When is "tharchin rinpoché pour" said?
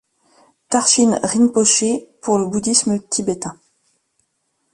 0.69-2.39